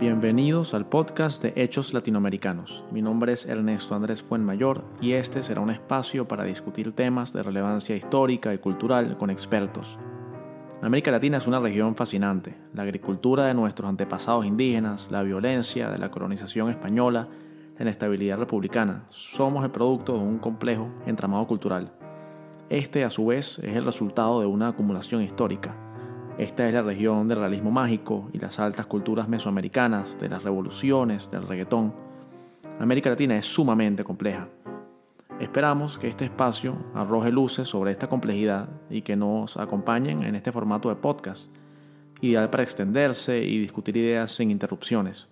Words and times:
Bienvenidos 0.00 0.72
al 0.72 0.86
podcast 0.86 1.42
de 1.42 1.52
Hechos 1.62 1.92
Latinoamericanos. 1.92 2.84
Mi 2.90 3.02
nombre 3.02 3.34
es 3.34 3.44
Ernesto 3.44 3.94
Andrés 3.94 4.22
Fuenmayor 4.22 4.82
y 5.02 5.12
este 5.12 5.42
será 5.42 5.60
un 5.60 5.68
espacio 5.68 6.26
para 6.26 6.44
discutir 6.44 6.92
temas 6.92 7.34
de 7.34 7.42
relevancia 7.42 7.94
histórica 7.94 8.54
y 8.54 8.56
cultural 8.56 9.18
con 9.18 9.28
expertos. 9.28 9.98
América 10.80 11.10
Latina 11.10 11.36
es 11.36 11.46
una 11.46 11.60
región 11.60 11.96
fascinante. 11.96 12.56
La 12.72 12.84
agricultura 12.84 13.44
de 13.44 13.52
nuestros 13.52 13.90
antepasados 13.90 14.46
indígenas, 14.46 15.08
la 15.10 15.22
violencia 15.22 15.90
de 15.90 15.98
la 15.98 16.10
colonización 16.10 16.70
española, 16.70 17.28
la 17.76 17.82
inestabilidad 17.82 18.38
republicana. 18.38 19.04
Somos 19.10 19.62
el 19.64 19.70
producto 19.70 20.14
de 20.14 20.20
un 20.20 20.38
complejo 20.38 20.88
entramado 21.04 21.46
cultural. 21.46 21.92
Este, 22.70 23.04
a 23.04 23.10
su 23.10 23.26
vez, 23.26 23.58
es 23.58 23.76
el 23.76 23.84
resultado 23.84 24.40
de 24.40 24.46
una 24.46 24.68
acumulación 24.68 25.20
histórica 25.20 25.89
esta 26.40 26.66
es 26.66 26.72
la 26.72 26.80
región 26.80 27.28
del 27.28 27.38
realismo 27.38 27.70
mágico 27.70 28.30
y 28.32 28.38
las 28.38 28.58
altas 28.58 28.86
culturas 28.86 29.28
mesoamericanas, 29.28 30.18
de 30.18 30.30
las 30.30 30.42
revoluciones, 30.42 31.30
del 31.30 31.46
reggaetón. 31.46 31.94
América 32.78 33.10
Latina 33.10 33.36
es 33.36 33.44
sumamente 33.44 34.04
compleja. 34.04 34.48
Esperamos 35.38 35.98
que 35.98 36.08
este 36.08 36.24
espacio 36.24 36.78
arroje 36.94 37.30
luces 37.30 37.68
sobre 37.68 37.90
esta 37.92 38.08
complejidad 38.08 38.70
y 38.88 39.02
que 39.02 39.16
nos 39.16 39.58
acompañen 39.58 40.22
en 40.22 40.34
este 40.34 40.50
formato 40.50 40.88
de 40.88 40.96
podcast, 40.96 41.54
ideal 42.22 42.48
para 42.48 42.62
extenderse 42.62 43.38
y 43.38 43.58
discutir 43.58 43.98
ideas 43.98 44.32
sin 44.32 44.50
interrupciones. 44.50 45.28